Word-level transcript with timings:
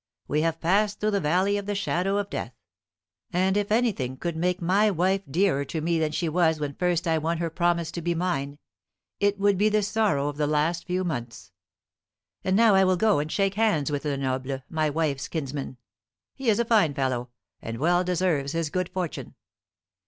We 0.27 0.41
have 0.41 0.59
passed 0.59 0.99
through 0.99 1.11
the 1.11 1.19
valley 1.19 1.57
of 1.57 1.67
the 1.67 1.75
shadow 1.75 2.17
of 2.17 2.27
death; 2.31 2.55
and 3.31 3.55
if 3.55 3.71
anything 3.71 4.17
could 4.17 4.35
make 4.35 4.59
my 4.59 4.89
wife 4.89 5.21
dearer 5.29 5.63
to 5.65 5.79
me 5.79 5.99
than 5.99 6.11
she 6.11 6.27
was 6.27 6.59
when 6.59 6.73
first 6.73 7.07
I 7.07 7.19
won 7.19 7.37
her 7.37 7.51
promise 7.51 7.91
to 7.91 8.01
be 8.01 8.15
mine, 8.15 8.57
it 9.19 9.37
would 9.37 9.59
be 9.59 9.69
the 9.69 9.83
sorrow 9.83 10.27
of 10.27 10.37
the 10.37 10.47
last 10.47 10.87
few 10.87 11.03
months. 11.03 11.51
And 12.43 12.55
now 12.55 12.73
I 12.73 12.83
will 12.83 12.97
go 12.97 13.19
and 13.19 13.31
shake 13.31 13.53
hands 13.53 13.91
with 13.91 14.03
Lenoble, 14.03 14.63
my 14.71 14.89
wife's 14.89 15.27
kinsman. 15.27 15.77
He 16.33 16.49
is 16.49 16.57
a 16.59 16.65
fine 16.65 16.95
fellow, 16.95 17.29
and 17.61 17.77
well 17.77 18.03
deserves 18.03 18.53
his 18.53 18.71
good 18.71 18.89
fortune. 18.89 19.35